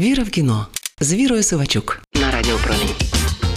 [0.00, 0.66] Віра в кіно
[1.00, 2.94] з Вірою Сивачук на радіопромінь.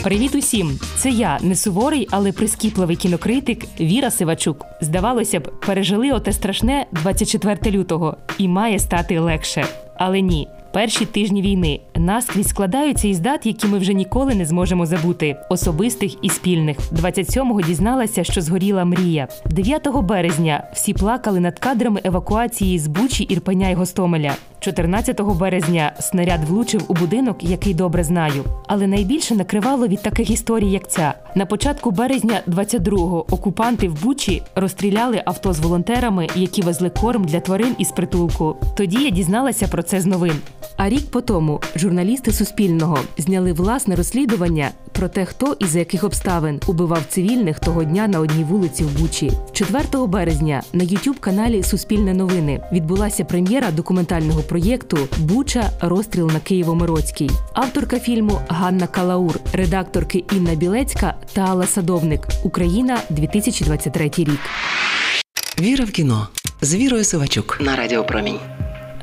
[0.04, 0.80] Привіт усім!
[0.98, 4.66] Це я, не суворий, але прискіпливий кінокритик Віра Сивачук.
[4.82, 9.66] Здавалося б, пережили оте страшне 24 лютого і має стати легше.
[9.98, 10.48] Але ні.
[10.74, 16.26] Перші тижні війни наскрізь складаються із дат, які ми вже ніколи не зможемо забути, особистих
[16.26, 16.78] і спільних.
[16.92, 19.28] 27-го дізналася, що згоріла мрія.
[19.46, 24.32] 9 березня всі плакали над кадрами евакуації з Бучі, Ірпеня й Гостомеля.
[24.60, 28.44] 14 березня снаряд влучив у будинок, який добре знаю.
[28.68, 31.14] Але найбільше накривало від таких історій, як ця.
[31.36, 37.40] На початку березня 22-го окупанти в Бучі розстріляли авто з волонтерами, які везли корм для
[37.40, 38.56] тварин із притулку.
[38.78, 40.36] Тоді я дізналася про це з новин.
[40.78, 46.04] А рік по тому журналісти Суспільного зняли власне розслідування про те, хто і за яких
[46.04, 49.32] обставин убивав цивільних того дня на одній вулиці в Бучі.
[49.52, 57.32] 4 березня на youtube каналі Суспільне новини відбулася прем'єра документального проєкту Буча розстріл на Києво-Мироцькій.
[57.54, 62.28] Авторка фільму Ганна Калаур, редакторки Інна Білецька та Алла Садовник.
[62.44, 64.40] Україна 2023 рік.
[65.62, 66.28] Віра в кіно
[66.62, 68.40] з Вірою Сивачук на Радіо Промінь.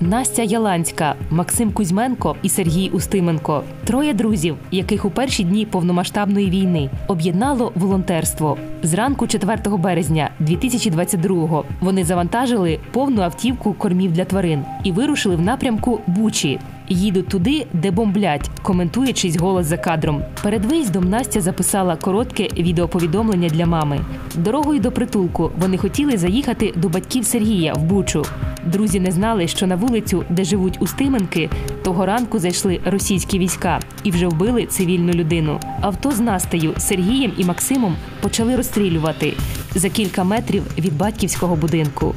[0.02, 6.90] Настя Яланська, Максим Кузьменко і Сергій Устименко троє друзів, яких у перші дні повномасштабної війни
[7.08, 8.58] об'єднало волонтерство.
[8.82, 16.00] Зранку 4 березня 2022-го вони завантажили повну автівку кормів для тварин і вирушили в напрямку
[16.06, 16.58] Бучі.
[16.92, 20.22] Їдуть туди, де бомблять, коментує чийсь голос за кадром.
[20.42, 24.00] Перед виїздом Настя записала коротке відеоповідомлення для мами.
[24.34, 28.24] Дорогою до притулку вони хотіли заїхати до батьків Сергія в Бучу.
[28.64, 31.50] Друзі не знали, що на вулицю, де живуть Устименки,
[31.82, 35.60] того ранку зайшли російські війська і вже вбили цивільну людину.
[35.80, 39.32] Авто з Настею, Сергієм і Максимом почали розстрілювати
[39.74, 42.14] за кілька метрів від батьківського будинку.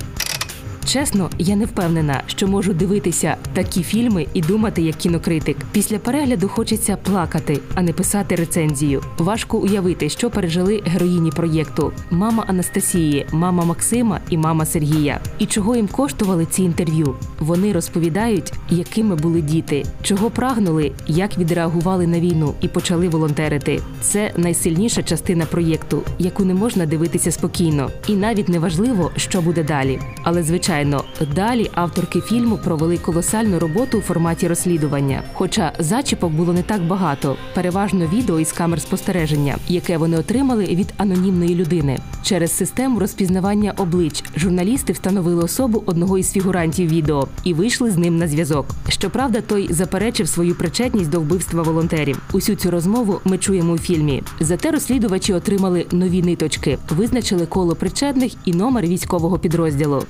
[0.85, 5.57] Чесно, я не впевнена, що можу дивитися такі фільми і думати як кінокритик.
[5.71, 9.03] Після перегляду хочеться плакати, а не писати рецензію.
[9.17, 15.19] Важко уявити, що пережили героїні проєкту: мама Анастасії, мама Максима і мама Сергія.
[15.39, 17.15] І чого їм коштували ці інтерв'ю?
[17.39, 23.79] Вони розповідають, якими були діти, чого прагнули, як відреагували на війну і почали волонтерити.
[24.01, 29.63] Це найсильніша частина проєкту, яку не можна дивитися спокійно, і навіть не важливо, що буде
[29.63, 29.99] далі.
[30.23, 30.72] Але звичайно.
[30.73, 31.03] Звичайно,
[31.35, 35.23] далі авторки фільму провели колосальну роботу у форматі розслідування.
[35.33, 40.93] Хоча зачіпок було не так багато, переважно відео із камер спостереження, яке вони отримали від
[40.97, 41.99] анонімної людини.
[42.23, 48.17] Через систему розпізнавання облич журналісти встановили особу одного із фігурантів відео і вийшли з ним
[48.17, 48.65] на зв'язок.
[48.89, 52.21] Щоправда, той заперечив свою причетність до вбивства волонтерів.
[52.31, 54.23] Усю цю розмову ми чуємо у фільмі.
[54.39, 60.03] Зате розслідувачі отримали нові ниточки, визначили коло причетних і номер військового підрозділу.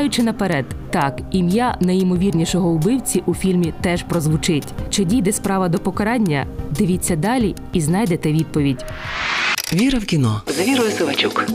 [0.00, 4.66] Забігаючи наперед, так ім'я найімовірнішого вбивці у фільмі теж прозвучить.
[4.90, 6.46] Чи дійде справа до покарання?
[6.78, 8.84] Дивіться далі і знайдете відповідь.
[9.72, 11.46] Віра в кіно з Вірою Сивачук.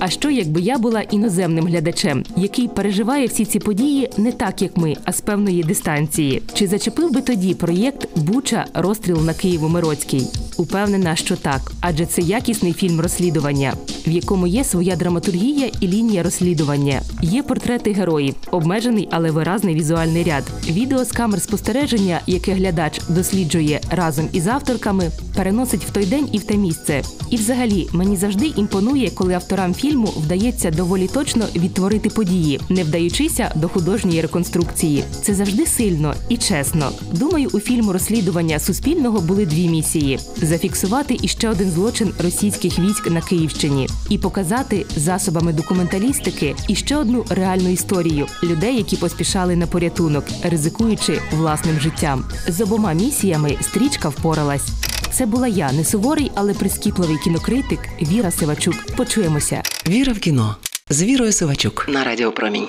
[0.00, 4.76] А що, якби я була іноземним глядачем, який переживає всі ці події не так, як
[4.76, 6.42] ми, а з певної дистанції?
[6.54, 10.41] Чи зачепив би тоді проєкт Буча розстріл на Києво-Мироцький?
[10.56, 13.74] Упевнена, що так, адже це якісний фільм розслідування,
[14.06, 17.02] в якому є своя драматургія і лінія розслідування.
[17.22, 20.44] Є портрети героїв, обмежений, але виразний візуальний ряд.
[20.70, 26.38] Відео з камер спостереження, яке глядач досліджує разом із авторками, переносить в той день і
[26.38, 27.02] в те місце.
[27.30, 33.52] І, взагалі, мені завжди імпонує, коли авторам фільму вдається доволі точно відтворити події, не вдаючися
[33.54, 35.04] до художньої реконструкції.
[35.22, 36.90] Це завжди сильно і чесно.
[37.12, 43.20] Думаю, у фільму розслідування суспільного були дві місії: зафіксувати іще один злочин російських військ на
[43.20, 51.20] Київщині і показати засобами документалістики іще одну реальну історію людей, які поспішали на порятунок, ризикуючи
[51.32, 52.24] власним життям.
[52.48, 54.81] З обома місіями стрічка впоралась.
[55.12, 58.74] Це була я, не суворий, але прискіпливий кінокритик Віра Сивачук.
[58.96, 59.62] Почуємося.
[59.88, 60.56] Віра в кіно
[60.90, 62.68] з Вірою Сивачук на Радіо Промінь.